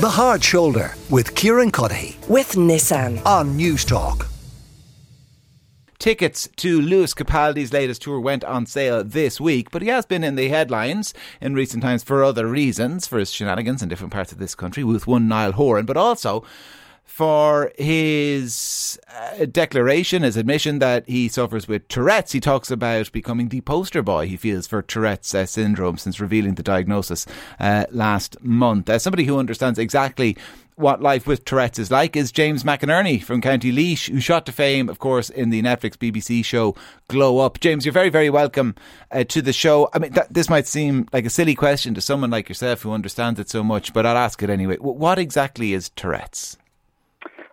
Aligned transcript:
The 0.00 0.08
Hard 0.08 0.42
Shoulder 0.42 0.94
with 1.10 1.34
Kieran 1.34 1.70
Cuddihy 1.70 2.26
with 2.26 2.52
Nissan. 2.52 3.20
on 3.26 3.58
Newstalk. 3.58 4.26
Tickets 5.98 6.48
to 6.56 6.80
Lewis 6.80 7.12
Capaldi's 7.12 7.74
latest 7.74 8.00
tour 8.00 8.18
went 8.18 8.42
on 8.42 8.64
sale 8.64 9.04
this 9.04 9.38
week, 9.38 9.70
but 9.70 9.82
he 9.82 9.88
has 9.88 10.06
been 10.06 10.24
in 10.24 10.36
the 10.36 10.48
headlines 10.48 11.12
in 11.42 11.52
recent 11.52 11.82
times 11.82 12.02
for 12.02 12.24
other 12.24 12.46
reasons, 12.46 13.06
for 13.06 13.18
his 13.18 13.30
shenanigans 13.30 13.82
in 13.82 13.90
different 13.90 14.14
parts 14.14 14.32
of 14.32 14.38
this 14.38 14.54
country 14.54 14.82
with 14.82 15.06
one 15.06 15.28
Niall 15.28 15.52
Horan, 15.52 15.84
but 15.84 15.98
also 15.98 16.44
for 17.10 17.72
his 17.76 18.98
uh, 19.12 19.44
declaration, 19.44 20.22
his 20.22 20.36
admission 20.36 20.78
that 20.78 21.06
he 21.08 21.28
suffers 21.28 21.66
with 21.66 21.86
Tourette's. 21.88 22.32
He 22.32 22.40
talks 22.40 22.70
about 22.70 23.10
becoming 23.10 23.48
the 23.48 23.60
poster 23.62 24.00
boy, 24.00 24.28
he 24.28 24.36
feels, 24.36 24.68
for 24.68 24.80
Tourette's 24.80 25.34
uh, 25.34 25.44
syndrome 25.44 25.98
since 25.98 26.20
revealing 26.20 26.54
the 26.54 26.62
diagnosis 26.62 27.26
uh, 27.58 27.84
last 27.90 28.40
month. 28.42 28.88
Somebody 29.02 29.24
who 29.24 29.38
understands 29.38 29.78
exactly 29.78 30.36
what 30.76 31.02
life 31.02 31.26
with 31.26 31.44
Tourette's 31.44 31.80
is 31.80 31.90
like 31.90 32.16
is 32.16 32.32
James 32.32 32.64
Mac 32.64 32.80
Inerney 32.80 33.22
from 33.22 33.42
County 33.42 33.72
Laois, 33.72 34.08
who 34.08 34.20
shot 34.20 34.46
to 34.46 34.52
fame, 34.52 34.88
of 34.88 35.00
course, 35.00 35.28
in 35.28 35.50
the 35.50 35.60
Netflix 35.60 35.96
BBC 35.96 36.44
show 36.44 36.74
Glow 37.08 37.38
Up. 37.38 37.60
James, 37.60 37.84
you're 37.84 37.92
very, 37.92 38.08
very 38.08 38.30
welcome 38.30 38.76
uh, 39.10 39.24
to 39.24 39.42
the 39.42 39.52
show. 39.52 39.90
I 39.92 39.98
mean, 39.98 40.12
that, 40.12 40.32
this 40.32 40.48
might 40.48 40.68
seem 40.68 41.08
like 41.12 41.26
a 41.26 41.30
silly 41.30 41.56
question 41.56 41.92
to 41.94 42.00
someone 42.00 42.30
like 42.30 42.48
yourself 42.48 42.82
who 42.82 42.92
understands 42.92 43.40
it 43.40 43.50
so 43.50 43.62
much, 43.64 43.92
but 43.92 44.06
I'll 44.06 44.16
ask 44.16 44.42
it 44.42 44.48
anyway. 44.48 44.76
What 44.76 45.18
exactly 45.18 45.74
is 45.74 45.90
Tourette's? 45.90 46.56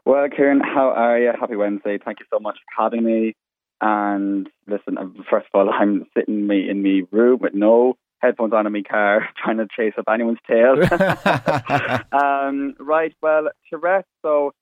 Well, 0.08 0.30
Kieran, 0.30 0.62
how 0.62 0.92
are 0.92 1.20
you? 1.20 1.34
Happy 1.38 1.58
Wednesday. 1.58 1.98
Thank 1.98 2.22
you 2.22 2.26
so 2.32 2.40
much 2.40 2.58
for 2.60 2.82
having 2.82 3.04
me. 3.04 3.36
And 3.82 4.48
listen, 4.66 4.98
uh, 4.98 5.08
first 5.30 5.48
of 5.54 5.60
all, 5.60 5.70
I'm 5.70 6.06
sitting 6.18 6.48
me 6.48 6.70
in 6.70 6.82
my 6.82 7.02
room 7.12 7.40
with 7.42 7.54
no 7.54 7.98
headphones 8.20 8.54
on 8.54 8.66
in 8.66 8.72
my 8.72 8.84
car, 8.84 9.28
trying 9.44 9.58
to 9.58 9.68
chase 9.76 9.96
up 9.98 10.06
anyone's 10.10 10.40
tail. 10.50 10.78
um, 12.14 12.76
right. 12.80 13.14
Well, 13.22 13.50
Tourette's. 13.70 14.08
So, 14.22 14.54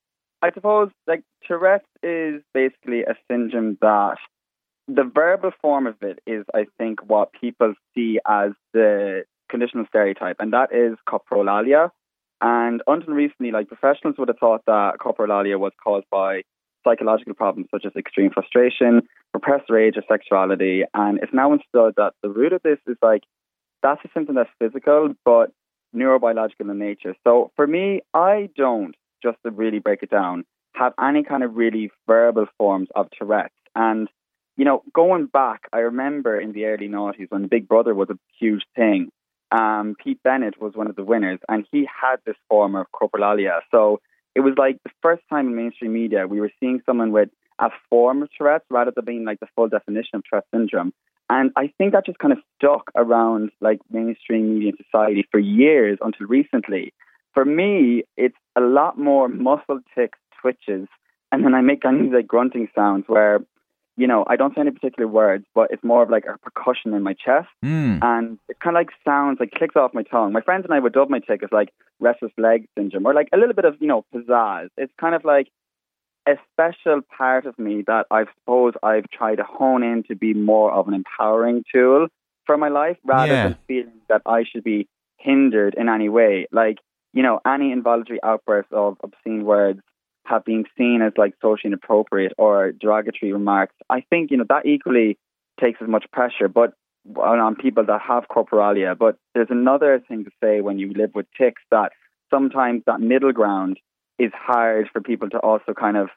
I 0.41 0.52
suppose 0.52 0.89
like 1.06 1.22
Tourette's 1.47 1.86
is 2.02 2.41
basically 2.56 3.03
a 3.03 3.14
syndrome 3.30 3.78
that 3.81 4.17
the 4.88 5.03
verbal 5.03 5.52
form 5.62 5.86
of 5.86 6.02
it 6.02 6.17
is, 6.25 6.44
I 6.56 6.66
think, 6.80 7.08
what 7.08 7.34
people 7.39 7.75
see 7.94 8.17
as 8.28 8.53
the 8.73 9.25
conditional 9.47 9.86
stereotype, 9.89 10.38
and 10.39 10.53
that 10.53 10.73
is 10.73 10.97
coprolalia. 11.08 11.91
And 12.45 12.83
until 12.85 13.15
recently, 13.15 13.51
like 13.51 13.67
professionals 13.67 14.17
would 14.19 14.27
have 14.27 14.38
thought 14.38 14.61
that 14.67 14.99
coprolalia 14.99 15.57
was 15.57 15.71
caused 15.83 16.05
by 16.11 16.43
psychological 16.83 17.33
problems 17.33 17.69
such 17.71 17.85
as 17.88 17.91
extreme 17.97 18.29
frustration, 18.29 19.01
repressed 19.33 19.67
rage, 19.67 19.97
or 19.97 20.03
sexuality. 20.07 20.83
And 20.93 21.17
it's 21.23 21.33
now 21.33 21.51
understood 21.51 21.95
that 21.97 22.13
the 22.21 22.29
root 22.29 22.53
of 22.53 22.61
this 22.61 22.77
is 22.85 22.97
like 23.01 23.23
that's 23.81 23.99
a 24.05 24.09
symptom 24.13 24.35
that's 24.35 24.49
physical 24.59 25.16
but 25.25 25.49
neurobiological 25.95 26.69
in 26.69 26.77
nature. 26.77 27.16
So 27.25 27.51
for 27.55 27.66
me, 27.66 28.01
I 28.13 28.49
don't, 28.55 28.95
just 29.23 29.38
to 29.43 29.49
really 29.49 29.79
break 29.79 30.03
it 30.03 30.11
down, 30.11 30.43
have 30.75 30.93
any 31.01 31.23
kind 31.23 31.43
of 31.43 31.55
really 31.55 31.89
verbal 32.05 32.45
forms 32.59 32.89
of 32.95 33.07
Tourette's. 33.17 33.55
And, 33.73 34.07
you 34.55 34.66
know, 34.66 34.83
going 34.93 35.25
back, 35.25 35.61
I 35.73 35.79
remember 35.79 36.39
in 36.39 36.51
the 36.51 36.66
early 36.66 36.89
noughties 36.89 37.29
when 37.29 37.47
Big 37.47 37.67
Brother 37.67 37.95
was 37.95 38.11
a 38.11 38.19
huge 38.39 38.66
thing, 38.75 39.09
um, 39.56 39.95
Pete 40.02 40.22
Bennett 40.23 40.59
was 40.61 40.73
one 40.75 40.88
of 40.88 40.95
the 40.95 41.03
winners 41.03 41.39
and 41.48 41.66
he 41.72 41.88
had 42.02 42.17
this 42.25 42.36
form 42.50 42.75
of 42.75 42.88
coprolalia. 42.92 43.59
So 43.72 44.02
it 44.36 44.42
was 44.42 44.53
like 44.58 44.78
the 44.84 44.92
first 45.02 45.23
time 45.30 45.47
in 45.47 45.56
mainstream 45.56 45.94
media 45.94 46.28
we 46.28 46.42
were 46.42 46.52
seeing 46.59 46.81
someone 46.86 47.12
with 47.12 47.30
a 47.59 47.70
form 47.89 48.22
of 48.23 48.30
Tourette's 48.38 48.66
rather 48.70 48.92
than 48.94 49.06
being 49.06 49.23
like 49.23 49.39
the 49.39 49.47
full 49.56 49.70
definition 49.70 50.16
of 50.16 50.23
Tourette's 50.30 50.47
syndrome. 50.53 50.94
And 51.30 51.52
I 51.56 51.72
think 51.78 51.94
that 51.94 52.06
just 52.06 52.20
kind 52.20 52.34
of 52.34 52.39
stuck 52.58 52.92
around 52.95 53.52
like 53.62 53.80
mainstream 53.89 54.56
media 54.56 54.70
and 54.70 54.86
society 54.86 55.25
for 55.31 55.39
years 55.39 55.97
until 56.02 56.28
recently. 56.28 56.94
For 57.34 57.45
me, 57.45 58.03
it's 58.17 58.38
a 58.56 58.62
lot 58.62 58.97
more 58.97 59.28
muscle 59.28 59.80
tics, 59.95 60.19
twitches, 60.42 60.88
and 61.31 61.44
then 61.44 61.53
I 61.53 61.62
make 61.62 61.81
kind 61.81 62.06
of 62.06 62.14
like 62.14 62.28
grunting 62.28 62.67
sounds 62.75 63.06
where, 63.08 63.40
you 63.97 64.07
know, 64.07 64.25
I 64.27 64.35
don't 64.35 64.53
say 64.53 64.61
any 64.61 64.71
particular 64.71 65.07
words, 65.07 65.45
but 65.56 65.69
it's 65.72 65.83
more 65.83 66.03
of 66.03 66.09
like 66.09 66.25
a 66.25 66.38
percussion 66.38 66.94
in 66.94 67.01
my 67.03 67.13
chest. 67.13 67.47
Mm. 67.63 68.00
And 68.03 68.39
it 68.50 68.59
kind 68.59 68.75
of 68.75 68.81
like 68.81 68.89
sounds 69.06 69.39
like 69.39 69.51
clicks 69.51 69.75
off 69.75 69.94
my 69.94 70.03
tongue. 70.03 70.33
My 70.33 70.41
friends 70.41 70.66
and 70.66 70.73
I 70.73 70.79
would 70.79 70.94
dub 70.94 71.09
my 71.09 71.19
tic 71.19 71.44
as 71.44 71.50
like 71.51 71.69
restless 72.00 72.31
leg 72.38 72.67
syndrome 72.78 73.05
or 73.05 73.13
like 73.13 73.29
a 73.34 73.38
little 73.38 73.53
bit 73.53 73.66
of, 73.66 73.75
you 73.79 73.88
know, 73.88 74.03
pizzazz. 74.13 74.67
It's 74.78 74.91
kind 75.00 75.16
of 75.16 75.23
like 75.23 75.47
a 76.28 76.34
special 76.51 77.01
part 77.17 77.45
of 77.45 77.57
me 77.57 77.84
that 77.88 78.07
I 78.11 78.25
suppose 78.39 78.73
I've 78.84 79.09
tried 79.11 79.35
to 79.35 79.44
hone 79.44 79.84
in 79.84 80.03
to 80.09 80.16
be 80.16 80.34
more 80.34 80.72
of 80.73 80.88
an 80.88 80.94
empowering 80.94 81.63
tool 81.73 82.07
for 82.45 82.57
my 82.57 82.67
life 82.69 82.97
rather 83.05 83.31
Yeah. 83.31 83.44
than 83.50 83.57
feeling 83.67 84.01
that 84.09 84.23
I 84.25 84.44
should 84.44 84.63
be 84.63 84.88
hindered 85.17 85.75
in 85.75 85.88
any 85.88 86.09
way. 86.09 86.47
Like, 86.51 86.79
you 87.13 87.23
know, 87.23 87.39
any 87.45 87.72
involuntary 87.72 88.19
outbursts 88.23 88.72
of 88.73 88.97
obscene 89.01 89.45
words 89.45 89.79
have 90.25 90.46
been 90.46 90.66
seen 90.78 91.02
as 91.02 91.13
like 91.18 91.34
socially 91.41 91.69
inappropriate 91.69 92.34
or 92.38 92.72
derogatory 92.72 93.31
remarks. 93.34 93.75
I 93.90 94.02
think, 94.02 94.31
you 94.31 94.38
know, 94.38 94.46
that 94.50 94.66
equally 94.66 95.18
takes 95.62 95.81
as 95.81 95.88
much 95.88 96.06
pressure, 96.12 96.47
but 96.47 96.74
on 97.18 97.56
people 97.56 97.86
that 97.86 98.02
have 98.02 98.25
coprolalia. 98.28 98.97
But 98.97 99.18
there's 99.34 99.50
another 99.50 100.02
thing 100.08 100.25
to 100.25 100.31
say 100.41 100.62
when 100.62 100.80
you 100.80 100.91
live 100.94 101.12
with 101.14 101.28
tics 101.38 101.62
that 101.72 101.91
sometimes 102.30 102.84
that 102.85 103.00
middle 103.00 103.31
ground 103.31 103.80
is 104.18 104.31
hard 104.34 104.90
for 104.91 105.02
people 105.02 105.30
to 105.30 105.38
also 105.38 105.74
kind 105.74 105.97
of, 105.97 106.09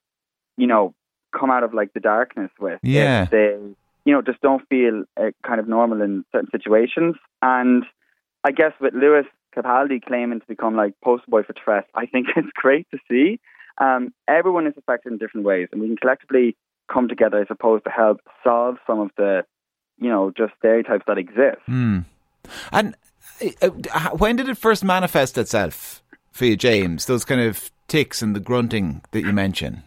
you 0.56 0.66
know, 0.66 0.94
come 1.38 1.50
out 1.50 1.62
of 1.62 1.74
like 1.74 1.92
the 1.92 2.00
darkness 2.00 2.50
with. 2.58 2.80
if 2.82 2.88
Yeah. 2.88 3.26
they, 3.26 3.56
you 4.04 4.12
know, 4.14 4.22
just 4.22 4.40
don't 4.40 4.66
feel 4.68 5.04
uh, 5.16 5.30
kind 5.46 5.60
of 5.60 5.68
normal 5.68 6.00
in 6.00 6.24
certain 6.32 6.50
situations. 6.50 7.16
And 7.42 7.84
I 8.44 8.52
guess 8.52 8.72
with 8.80 8.94
Lewis 8.94 9.26
Capaldi 9.54 10.02
claiming 10.02 10.40
to 10.40 10.46
become 10.46 10.76
like 10.76 10.94
poster 11.04 11.26
boy 11.28 11.42
for 11.42 11.52
Tourette's, 11.52 11.88
I 11.94 12.06
think 12.06 12.28
it's 12.36 12.48
great 12.54 12.86
to 12.92 12.98
see. 13.10 13.40
Um, 13.80 14.12
everyone 14.26 14.66
is 14.66 14.74
affected 14.76 15.12
in 15.12 15.18
different 15.18 15.46
ways, 15.46 15.68
and 15.72 15.80
we 15.80 15.86
can 15.86 15.96
collectively 15.96 16.56
come 16.92 17.08
together, 17.08 17.40
I 17.40 17.46
suppose, 17.46 17.82
to 17.84 17.90
help 17.90 18.20
solve 18.42 18.76
some 18.86 19.00
of 19.00 19.10
the, 19.16 19.44
you 19.98 20.08
know, 20.08 20.32
just 20.36 20.52
stereotypes 20.58 21.04
that 21.06 21.18
exist. 21.18 21.58
Mm. 21.68 22.04
And 22.72 22.96
uh, 23.62 23.70
uh, 23.92 24.10
when 24.10 24.36
did 24.36 24.48
it 24.48 24.56
first 24.56 24.84
manifest 24.84 25.38
itself 25.38 26.02
for 26.32 26.46
you, 26.46 26.56
James? 26.56 27.06
Those 27.06 27.24
kind 27.24 27.40
of 27.40 27.70
tics 27.88 28.22
and 28.22 28.34
the 28.34 28.40
grunting 28.40 29.02
that 29.12 29.22
you 29.22 29.32
mention. 29.32 29.82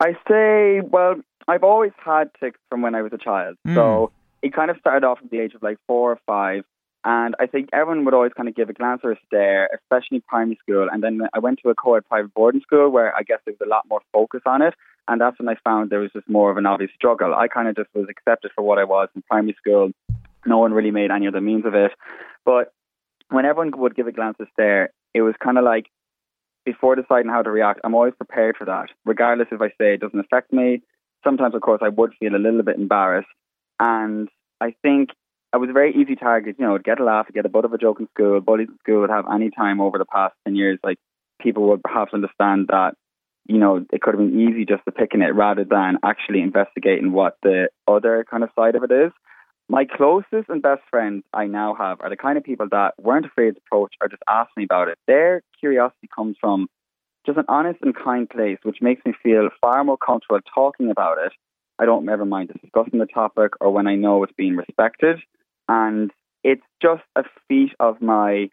I 0.00 0.12
say, 0.28 0.80
well, 0.80 1.16
I've 1.48 1.64
always 1.64 1.92
had 2.02 2.30
tics 2.40 2.58
from 2.68 2.82
when 2.82 2.94
I 2.94 3.02
was 3.02 3.12
a 3.12 3.18
child. 3.18 3.56
Mm. 3.66 3.74
So 3.74 4.12
it 4.42 4.52
kind 4.54 4.70
of 4.70 4.76
started 4.78 5.04
off 5.06 5.18
at 5.22 5.30
the 5.30 5.40
age 5.40 5.54
of 5.54 5.62
like 5.62 5.78
four 5.86 6.12
or 6.12 6.18
five. 6.26 6.64
And 7.04 7.36
I 7.38 7.46
think 7.46 7.68
everyone 7.72 8.06
would 8.06 8.14
always 8.14 8.32
kind 8.34 8.48
of 8.48 8.54
give 8.54 8.70
a 8.70 8.72
glance 8.72 9.02
or 9.04 9.12
a 9.12 9.18
stare, 9.26 9.68
especially 9.74 10.20
primary 10.20 10.58
school. 10.62 10.88
And 10.90 11.02
then 11.02 11.20
I 11.34 11.38
went 11.38 11.60
to 11.62 11.68
a 11.68 11.74
co-ed 11.74 12.08
private 12.08 12.32
boarding 12.32 12.62
school 12.62 12.88
where 12.88 13.14
I 13.14 13.22
guess 13.22 13.40
there 13.44 13.54
was 13.58 13.66
a 13.66 13.68
lot 13.68 13.84
more 13.90 14.00
focus 14.10 14.40
on 14.46 14.62
it. 14.62 14.74
And 15.06 15.20
that's 15.20 15.38
when 15.38 15.48
I 15.48 15.56
found 15.62 15.90
there 15.90 16.00
was 16.00 16.12
just 16.12 16.28
more 16.30 16.50
of 16.50 16.56
an 16.56 16.64
obvious 16.64 16.90
struggle. 16.94 17.34
I 17.34 17.48
kind 17.48 17.68
of 17.68 17.76
just 17.76 17.90
was 17.94 18.06
accepted 18.08 18.52
for 18.54 18.62
what 18.62 18.78
I 18.78 18.84
was 18.84 19.08
in 19.14 19.22
primary 19.22 19.54
school. 19.58 19.90
No 20.46 20.58
one 20.58 20.72
really 20.72 20.90
made 20.90 21.10
any 21.10 21.28
other 21.28 21.42
means 21.42 21.66
of 21.66 21.74
it. 21.74 21.92
But 22.46 22.72
when 23.28 23.44
everyone 23.44 23.78
would 23.80 23.94
give 23.94 24.06
a 24.06 24.12
glance 24.12 24.36
or 24.40 24.48
stare, 24.54 24.90
it 25.12 25.20
was 25.20 25.34
kind 25.42 25.58
of 25.58 25.64
like 25.64 25.86
before 26.64 26.96
deciding 26.96 27.30
how 27.30 27.42
to 27.42 27.50
react, 27.50 27.80
I'm 27.84 27.94
always 27.94 28.14
prepared 28.14 28.56
for 28.56 28.64
that, 28.64 28.88
regardless 29.04 29.48
if 29.52 29.60
I 29.60 29.68
say 29.78 29.94
it 29.94 30.00
doesn't 30.00 30.18
affect 30.18 30.54
me. 30.54 30.82
Sometimes, 31.22 31.54
of 31.54 31.60
course, 31.60 31.80
I 31.82 31.90
would 31.90 32.14
feel 32.18 32.34
a 32.34 32.38
little 32.38 32.62
bit 32.62 32.76
embarrassed. 32.76 33.28
And 33.78 34.28
I 34.60 34.74
think 34.82 35.10
I 35.54 35.56
was 35.56 35.70
a 35.70 35.72
very 35.72 35.94
easy 35.94 36.16
target, 36.16 36.56
you 36.58 36.66
know, 36.66 36.76
to 36.76 36.82
get 36.82 36.98
a 36.98 37.04
laugh, 37.04 37.28
to 37.28 37.32
get 37.32 37.46
a 37.46 37.48
butt 37.48 37.64
of 37.64 37.72
a 37.72 37.78
joke 37.78 38.00
in 38.00 38.08
school. 38.08 38.40
Bullies 38.40 38.66
in 38.68 38.78
school 38.80 39.02
would 39.02 39.10
have 39.10 39.26
any 39.32 39.50
time 39.50 39.80
over 39.80 39.98
the 39.98 40.04
past 40.04 40.34
10 40.46 40.56
years, 40.56 40.80
like, 40.82 40.98
people 41.40 41.68
would 41.68 41.80
perhaps 41.80 42.12
understand 42.12 42.66
that, 42.70 42.94
you 43.46 43.58
know, 43.58 43.86
it 43.92 44.02
could 44.02 44.14
have 44.14 44.18
been 44.18 44.40
easy 44.40 44.64
just 44.64 44.84
to 44.84 44.90
pick 44.90 45.14
in 45.14 45.22
it 45.22 45.32
rather 45.32 45.62
than 45.62 45.98
actually 46.02 46.40
investigating 46.40 47.12
what 47.12 47.36
the 47.44 47.68
other 47.86 48.24
kind 48.28 48.42
of 48.42 48.50
side 48.56 48.74
of 48.74 48.82
it 48.82 48.90
is. 48.90 49.12
My 49.68 49.84
closest 49.84 50.48
and 50.48 50.60
best 50.60 50.82
friends 50.90 51.22
I 51.32 51.46
now 51.46 51.76
have 51.78 52.00
are 52.00 52.10
the 52.10 52.16
kind 52.16 52.36
of 52.36 52.42
people 52.42 52.66
that 52.72 52.94
weren't 52.98 53.26
afraid 53.26 53.52
to 53.52 53.60
approach 53.64 53.94
or 54.00 54.08
just 54.08 54.24
ask 54.28 54.50
me 54.56 54.64
about 54.64 54.88
it. 54.88 54.98
Their 55.06 55.42
curiosity 55.60 56.08
comes 56.12 56.36
from 56.40 56.66
just 57.26 57.38
an 57.38 57.44
honest 57.46 57.78
and 57.82 57.94
kind 57.94 58.28
place, 58.28 58.58
which 58.64 58.78
makes 58.82 59.06
me 59.06 59.12
feel 59.22 59.50
far 59.60 59.84
more 59.84 59.98
comfortable 59.98 60.40
talking 60.52 60.90
about 60.90 61.18
it. 61.24 61.32
I 61.78 61.84
don't 61.84 62.08
ever 62.08 62.24
mind 62.24 62.50
discussing 62.60 62.98
the 62.98 63.06
topic 63.06 63.52
or 63.60 63.70
when 63.70 63.86
I 63.86 63.94
know 63.94 64.20
it's 64.24 64.32
being 64.36 64.56
respected. 64.56 65.20
And 65.68 66.10
it's 66.42 66.62
just 66.82 67.02
a 67.16 67.24
feat 67.48 67.72
of 67.80 68.00
my, 68.02 68.48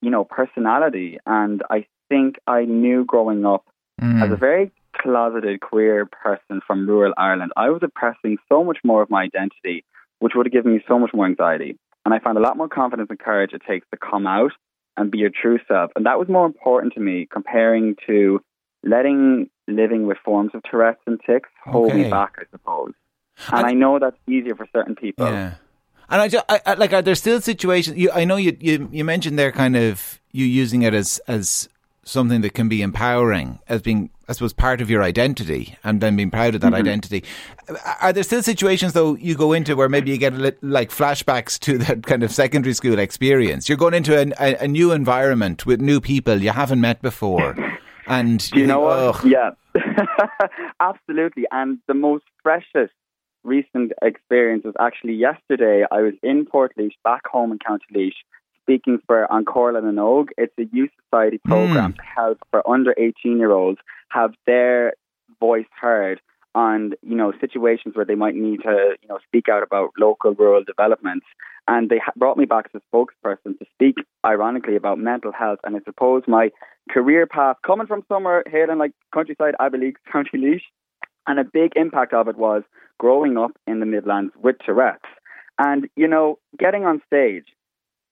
you 0.00 0.10
know, 0.10 0.24
personality. 0.24 1.18
And 1.26 1.62
I 1.70 1.86
think 2.08 2.36
I 2.46 2.64
knew 2.64 3.04
growing 3.04 3.44
up 3.44 3.64
Mm. 4.00 4.22
as 4.24 4.30
a 4.30 4.36
very 4.36 4.70
closeted 4.96 5.60
queer 5.60 6.06
person 6.06 6.60
from 6.64 6.88
rural 6.88 7.12
Ireland, 7.18 7.50
I 7.56 7.68
was 7.70 7.80
oppressing 7.82 8.38
so 8.48 8.62
much 8.62 8.78
more 8.84 9.02
of 9.02 9.10
my 9.10 9.22
identity, 9.24 9.84
which 10.20 10.34
would 10.36 10.46
have 10.46 10.52
given 10.52 10.72
me 10.72 10.84
so 10.86 11.00
much 11.00 11.10
more 11.12 11.26
anxiety. 11.26 11.76
And 12.04 12.14
I 12.14 12.20
found 12.20 12.38
a 12.38 12.40
lot 12.40 12.56
more 12.56 12.68
confidence 12.68 13.08
and 13.10 13.18
courage 13.18 13.52
it 13.52 13.62
takes 13.68 13.86
to 13.92 13.98
come 13.98 14.24
out 14.26 14.52
and 14.96 15.10
be 15.10 15.18
your 15.18 15.30
true 15.30 15.58
self. 15.66 15.90
And 15.96 16.06
that 16.06 16.16
was 16.18 16.28
more 16.28 16.46
important 16.46 16.92
to 16.94 17.00
me 17.00 17.26
comparing 17.30 17.96
to 18.06 18.40
letting 18.84 19.50
living 19.66 20.06
with 20.06 20.16
forms 20.24 20.52
of 20.54 20.62
Tourette's 20.62 21.00
and 21.06 21.20
tics 21.26 21.50
hold 21.64 21.90
Okay. 21.90 22.04
me 22.04 22.10
back, 22.10 22.34
I 22.38 22.44
suppose. 22.52 22.92
And 23.50 23.58
And- 23.58 23.66
I 23.66 23.72
know 23.74 23.98
that's 23.98 24.16
easier 24.28 24.54
for 24.54 24.66
certain 24.72 24.94
people. 24.94 25.26
Yeah. 25.26 25.54
And 26.10 26.22
I, 26.22 26.28
just, 26.28 26.44
I, 26.48 26.60
I 26.64 26.74
like, 26.74 26.92
are 26.92 27.02
there 27.02 27.14
still 27.14 27.40
situations? 27.40 27.96
You, 27.96 28.10
I 28.12 28.24
know 28.24 28.36
you, 28.36 28.56
you, 28.60 28.88
you 28.90 29.04
mentioned 29.04 29.38
there 29.38 29.52
kind 29.52 29.76
of 29.76 30.20
you 30.32 30.44
using 30.44 30.82
it 30.82 30.94
as 30.94 31.18
as 31.28 31.68
something 32.08 32.40
that 32.40 32.54
can 32.54 32.68
be 32.68 32.80
empowering, 32.80 33.58
as 33.68 33.82
being, 33.82 34.10
I 34.28 34.32
suppose, 34.32 34.52
part 34.52 34.80
of 34.80 34.88
your 34.88 35.02
identity, 35.02 35.76
and 35.84 36.00
then 36.00 36.16
being 36.16 36.30
proud 36.30 36.54
of 36.54 36.62
that 36.62 36.68
mm-hmm. 36.68 36.76
identity. 36.76 37.22
Are 38.00 38.12
there 38.12 38.22
still 38.22 38.42
situations, 38.42 38.94
though, 38.94 39.14
you 39.16 39.34
go 39.34 39.52
into 39.52 39.76
where 39.76 39.88
maybe 39.88 40.10
you 40.10 40.16
get 40.16 40.32
a 40.32 40.36
little, 40.36 40.68
like 40.68 40.90
flashbacks 40.90 41.58
to 41.60 41.78
that 41.78 42.04
kind 42.04 42.22
of 42.22 42.32
secondary 42.32 42.72
school 42.72 42.98
experience? 42.98 43.68
You're 43.68 43.78
going 43.78 43.94
into 43.94 44.18
a, 44.18 44.32
a, 44.40 44.64
a 44.64 44.68
new 44.68 44.92
environment 44.92 45.66
with 45.66 45.80
new 45.80 46.00
people 46.00 46.42
you 46.42 46.50
haven't 46.50 46.80
met 46.80 47.02
before, 47.02 47.54
and 48.06 48.50
you, 48.52 48.62
you 48.62 48.66
know 48.66 48.80
what? 48.80 49.24
Yeah, 49.24 49.50
absolutely. 50.80 51.44
And 51.50 51.78
the 51.86 51.94
most 51.94 52.24
freshest 52.42 52.94
recent 53.48 53.92
experience 54.02 54.64
was 54.64 54.74
actually 54.78 55.14
yesterday. 55.14 55.84
I 55.90 56.02
was 56.02 56.14
in 56.22 56.46
Portlaoise, 56.46 56.92
back 57.02 57.26
home 57.26 57.52
in 57.52 57.58
County 57.58 57.86
Laois, 57.94 58.12
speaking 58.62 58.98
for 59.06 59.26
An 59.30 59.44
Comhairle 59.44 59.82
na 59.82 59.90
nÓg. 59.90 60.28
It's 60.36 60.52
a 60.58 60.66
youth 60.72 60.90
society 61.04 61.38
program 61.44 61.94
mm. 61.94 61.96
to 61.96 62.02
help 62.02 62.38
for 62.50 62.68
under 62.68 62.94
18 62.96 63.38
year 63.38 63.52
olds 63.52 63.80
have 64.10 64.34
their 64.46 64.92
voice 65.40 65.66
heard 65.80 66.20
on 66.54 66.92
you 67.02 67.14
know 67.14 67.32
situations 67.40 67.94
where 67.94 68.04
they 68.04 68.14
might 68.14 68.34
need 68.34 68.60
to 68.62 68.96
you 69.02 69.08
know 69.08 69.18
speak 69.26 69.48
out 69.48 69.62
about 69.62 69.90
local 69.98 70.34
rural 70.34 70.64
developments 70.64 71.26
and 71.68 71.90
they 71.90 71.98
ha- 71.98 72.12
brought 72.16 72.38
me 72.38 72.46
back 72.46 72.66
as 72.74 72.80
a 72.80 72.96
spokesperson 72.96 73.58
to 73.58 73.66
speak 73.74 73.96
ironically 74.24 74.74
about 74.74 74.98
mental 74.98 75.30
health 75.30 75.58
and 75.64 75.76
I 75.76 75.80
suppose 75.84 76.22
my 76.26 76.50
career 76.90 77.26
path 77.26 77.56
coming 77.64 77.86
from 77.86 78.02
somewhere 78.08 78.42
here 78.50 78.70
in 78.70 78.78
like 78.78 78.92
countryside 79.14 79.54
Abbeyleix 79.60 79.94
County 80.12 80.38
Laois 80.38 80.62
and 81.28 81.38
a 81.38 81.44
big 81.44 81.72
impact 81.76 82.12
of 82.12 82.26
it 82.26 82.36
was 82.36 82.64
growing 82.98 83.38
up 83.38 83.52
in 83.68 83.78
the 83.78 83.86
Midlands 83.86 84.32
with 84.42 84.56
Tourette's 84.64 85.04
and 85.58 85.88
you 85.94 86.08
know 86.08 86.38
getting 86.58 86.84
on 86.84 87.00
stage 87.06 87.44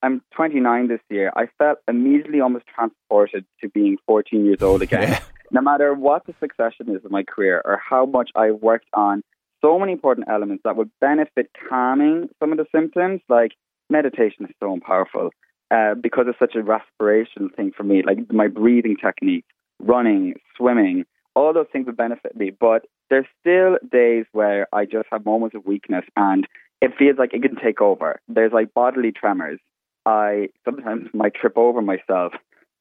I'm 0.03 0.23
29 0.35 0.89
this 0.89 1.01
year. 1.11 1.33
I 1.37 1.49
felt 1.59 1.79
immediately 1.89 2.41
almost 2.41 2.67
transported 2.73 3.45
to 3.61 3.69
being 3.69 3.97
14 4.07 4.45
years 4.45 4.63
old 4.63 4.83
again. 4.89 5.09
Yeah. 5.09 5.21
No 5.51 5.61
matter 5.61 5.95
what 5.95 6.27
the 6.27 6.35
succession 6.41 6.95
is 6.95 7.05
of 7.05 7.11
my 7.11 7.23
career 7.23 7.63
or 7.65 7.79
how 7.79 8.07
much 8.07 8.31
I 8.35 8.51
worked 8.51 8.89
on 8.95 9.23
so 9.65 9.79
many 9.79 9.93
important 9.93 10.29
elements 10.29 10.63
that 10.65 10.77
would 10.77 10.91
benefit 11.01 11.51
calming 11.69 12.29
some 12.41 12.53
of 12.53 12.59
the 12.59 12.67
symptoms, 12.75 13.21
like 13.29 13.53
meditation 13.89 14.45
is 14.45 14.55
so 14.61 14.79
powerful 14.85 15.31
uh, 15.71 15.95
because 15.95 16.27
it's 16.29 16.39
such 16.39 16.55
a 16.55 16.63
respiration 16.63 17.49
thing 17.57 17.73
for 17.77 17.83
me, 17.83 18.03
like 18.05 18.33
my 18.33 18.49
breathing 18.49 18.97
technique, 18.97 19.45
running, 19.81 20.35
swimming, 20.57 21.05
all 21.35 21.53
those 21.53 21.67
things 21.73 21.87
would 21.87 21.97
benefit 21.97 22.37
me. 22.37 22.51
But 22.51 22.87
there's 23.11 23.27
still 23.41 23.79
days 23.91 24.27
where 24.33 24.67
I 24.73 24.85
just 24.85 25.09
have 25.11 25.25
moments 25.25 25.55
of 25.55 25.65
weakness 25.65 26.05
and 26.17 26.47
it 26.81 26.93
feels 26.99 27.19
like 27.19 27.33
it 27.33 27.43
can 27.43 27.57
take 27.57 27.81
over. 27.81 28.21
There's 28.29 28.53
like 28.53 28.75
bodily 28.75 29.13
tremors. 29.13 29.61
I 30.05 30.49
sometimes 30.65 31.09
might 31.15 31.35
trip 31.35 31.57
over 31.57 31.83
myself. 31.83 32.33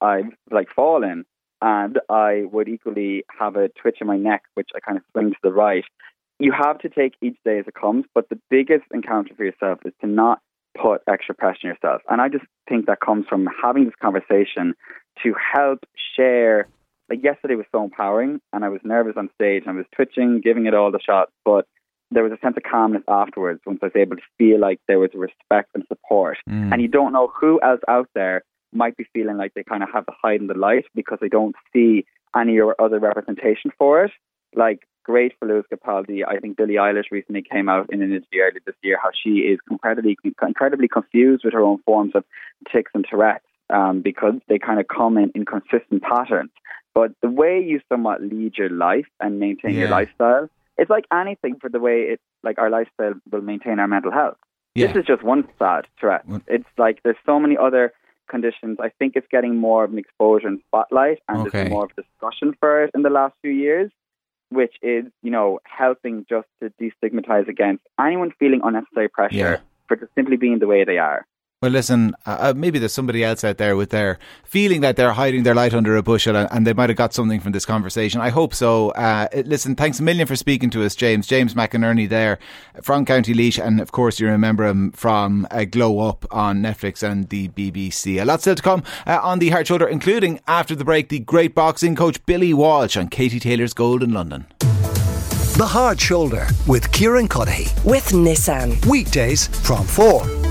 I've 0.02 0.32
like 0.52 0.68
fallen 0.76 1.26
and 1.62 2.00
I 2.10 2.44
would 2.52 2.68
equally 2.68 3.24
have 3.40 3.56
a 3.56 3.70
twitch 3.70 3.98
in 4.02 4.08
my 4.08 4.18
neck, 4.18 4.44
which 4.56 4.70
I 4.76 4.80
kind 4.80 4.98
of 4.98 5.04
swing 5.12 5.32
to 5.32 5.38
the 5.42 5.54
right. 5.54 5.86
You 6.40 6.52
have 6.52 6.80
to 6.80 6.90
take 6.90 7.14
each 7.22 7.38
day 7.46 7.60
as 7.60 7.66
it 7.68 7.74
comes, 7.74 8.06
but 8.14 8.30
the 8.30 8.40
biggest 8.50 8.84
encounter 8.94 9.34
for 9.36 9.46
yourself 9.46 9.80
is 9.86 9.94
to 10.02 10.08
not 10.08 10.42
put 10.80 11.02
extra 11.08 11.34
pressure 11.34 11.68
on 11.68 11.70
yourself. 11.72 12.02
And 12.10 12.22
I 12.22 12.28
just 12.28 12.44
think 12.68 12.88
that 12.88 13.00
comes 13.00 13.26
from 13.28 13.48
having 13.64 13.86
this 13.86 13.94
conversation 14.02 14.74
to 15.24 15.34
help 15.54 15.80
share. 16.16 16.68
Like 17.10 17.24
yesterday 17.24 17.56
was 17.56 17.66
so 17.72 17.84
empowering, 17.84 18.40
and 18.52 18.66
I 18.66 18.70
was 18.70 18.82
nervous 18.84 19.14
on 19.18 19.30
stage, 19.36 19.64
and 19.66 19.76
I 19.76 19.78
was 19.78 19.86
twitching, 19.96 20.42
giving 20.42 20.66
it 20.66 20.74
all 20.74 20.92
the 20.92 21.00
shots, 21.00 21.32
but 21.44 21.68
there 22.12 22.24
was 22.24 22.32
a 22.32 22.40
sense 22.44 22.56
of 22.58 22.64
calmness 22.64 23.04
afterwards 23.08 23.62
once 23.66 23.80
I 23.82 23.88
was 23.88 23.96
able 23.96 24.16
to 24.16 24.22
feel 24.38 24.60
like 24.60 24.80
there 24.88 25.00
was 25.00 25.10
respect 25.14 25.70
and 25.74 25.84
support. 25.88 26.38
Mm. 26.50 26.72
And 26.72 26.82
you 26.82 26.88
don't 26.88 27.14
know 27.14 27.32
who 27.40 27.60
else 27.62 27.82
out 27.88 28.10
there 28.16 28.44
might 28.72 28.98
be 28.98 29.08
feeling 29.14 29.38
like 29.38 29.54
they 29.54 29.64
kind 29.64 29.84
of 29.84 29.90
have 29.94 30.06
to 30.06 30.12
hide 30.22 30.42
in 30.42 30.48
the 30.48 30.54
light 30.54 30.86
because 30.94 31.18
they 31.22 31.30
don't 31.30 31.56
see 31.74 32.06
any 32.36 32.60
or 32.60 32.80
other 32.80 33.00
representation 33.00 33.72
for 33.78 34.04
it. 34.04 34.12
Like 34.56 34.88
great 35.04 35.34
for 35.40 35.48
Lewis 35.48 35.66
Capaldi. 35.72 36.22
I 36.28 36.40
think 36.40 36.58
Billie 36.58 36.76
Eilish 36.76 37.12
recently 37.12 37.44
came 37.44 37.70
out 37.70 37.92
in 37.92 38.02
an 38.02 38.12
interview 38.12 38.42
earlier 38.42 38.62
this 38.66 38.76
year 38.84 38.98
how 39.02 39.10
she 39.24 39.40
is 39.40 39.60
incredibly 39.70 40.18
incredibly 40.42 40.88
confused 40.88 41.44
with 41.46 41.54
her 41.54 41.62
own 41.62 41.80
forms 41.86 42.14
of 42.16 42.24
tics 42.72 42.92
and 42.94 43.06
Tourette's 43.10 43.46
um, 43.70 44.02
because 44.02 44.36
they 44.50 44.60
kind 44.60 44.80
of 44.80 44.88
come 44.88 45.18
in 45.18 45.32
inconsistent 45.36 46.04
patterns. 46.04 46.52
But 46.96 47.12
the 47.22 47.30
way 47.30 47.62
you 47.62 47.82
somewhat 47.90 48.22
lead 48.22 48.58
your 48.58 48.70
life 48.70 49.06
and 49.20 49.40
maintain 49.40 49.74
yeah. 49.76 49.82
your 49.82 49.90
lifestyle 49.90 50.50
it's 50.78 50.90
like 50.90 51.06
anything 51.14 51.56
for 51.60 51.70
the 51.70 51.80
way 51.80 52.02
it 52.02 52.20
like 52.44 52.58
our 52.58 52.70
lifestyle 52.70 53.14
will 53.32 53.42
maintain 53.42 53.80
our 53.80 53.88
mental 53.88 54.12
health. 54.12 54.38
Yeah. 54.74 54.88
This 54.88 54.98
is 54.98 55.06
just 55.06 55.24
one 55.24 55.48
sad 55.58 55.86
threat. 56.00 56.26
It's 56.48 56.68
like 56.78 57.02
there's 57.04 57.18
so 57.26 57.40
many 57.40 57.58
other 57.58 57.94
conditions. 58.30 58.78
I 58.82 58.90
think 59.00 59.14
it's 59.16 59.28
getting 59.32 59.56
more 59.56 59.86
of 59.86 59.94
an 59.94 59.98
exposure 59.98 60.48
and 60.48 60.60
spotlight, 60.68 61.20
and 61.30 61.40
okay. 61.40 61.50
there's 61.50 61.70
more 61.70 61.86
of 61.86 61.92
a 61.98 62.02
discussion 62.02 62.56
for 62.60 62.84
it 62.84 62.92
in 62.94 63.04
the 63.04 63.10
last 63.10 63.36
few 63.42 63.52
years, 63.52 63.90
which 64.50 64.76
is 64.82 65.06
you 65.22 65.32
know 65.32 65.60
helping 65.64 66.26
just 66.28 66.48
to 66.62 66.72
destigmatize 66.82 67.48
against 67.48 67.84
anyone 68.00 68.32
feeling 68.38 68.62
unnecessary 68.64 69.08
pressure 69.08 69.38
yeah. 69.38 69.58
for 69.88 69.96
just 69.96 70.14
simply 70.14 70.36
being 70.36 70.60
the 70.60 70.68
way 70.68 70.84
they 70.84 70.98
are. 70.98 71.26
Well, 71.66 71.72
listen, 71.72 72.16
uh, 72.28 72.38
uh, 72.40 72.54
maybe 72.56 72.78
there's 72.78 72.94
somebody 72.94 73.24
else 73.24 73.44
out 73.44 73.58
there 73.58 73.76
with 73.76 73.90
their 73.90 74.20
feeling 74.44 74.82
that 74.82 74.98
they're 74.98 75.14
hiding 75.14 75.42
their 75.42 75.56
light 75.56 75.74
under 75.74 75.98
a 75.98 76.04
bushel 76.04 76.36
and, 76.36 76.48
and 76.52 76.68
they 76.68 76.74
might 76.74 76.92
have 76.92 76.96
got 76.96 77.12
something 77.12 77.40
from 77.40 77.54
this 77.54 77.66
conversation. 77.66 78.22
I 78.22 78.30
hope 78.30 78.54
so. 78.54 78.92
Uh, 78.92 79.28
listen, 79.46 79.74
thanks 79.76 80.00
a 80.00 80.04
million 80.04 80.28
for 80.28 80.36
speaking 80.36 80.70
to 80.70 80.84
us, 80.86 80.94
James. 80.94 81.26
James 81.26 81.56
Mac 81.56 81.72
Inerney 81.72 82.08
there 82.08 82.38
from 82.84 83.04
County 83.04 83.34
Laois. 83.34 83.58
And 83.58 83.82
of 83.82 83.92
course, 83.92 84.20
you 84.20 84.28
remember 84.28 84.68
him 84.68 84.92
from 84.92 85.48
uh, 85.50 85.66
Glow 85.66 86.08
Up 86.08 86.28
on 86.30 86.62
Netflix 86.62 87.02
and 87.02 87.30
the 87.30 87.48
BBC. 87.48 88.22
A 88.22 88.26
lot 88.26 88.42
still 88.42 88.54
to 88.54 88.62
come 88.62 88.84
uh, 89.08 89.20
on 89.24 89.40
the 89.40 89.50
Hard 89.50 89.66
Shoulder, 89.66 89.88
including 89.88 90.42
after 90.48 90.76
the 90.76 90.86
break, 90.86 91.10
the 91.10 91.18
great 91.18 91.56
boxing 91.56 91.96
coach 91.96 92.24
Billy 92.28 92.54
Walsh 92.54 92.96
on 92.96 93.08
Katie 93.08 93.40
Taylor's 93.40 93.74
Gold 93.74 94.04
in 94.04 94.14
London. 94.14 94.46
The 94.60 95.66
Hard 95.66 96.00
Shoulder 96.00 96.46
with 96.68 96.92
Kieran 96.92 97.28
Cuddihy. 97.28 97.84
With 97.84 98.10
Nissan. 98.10 98.86
Weekdays 98.86 99.48
from 99.48 99.88
4 99.88 100.45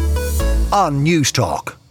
on 0.75 1.05
Newstalk. 1.05 1.84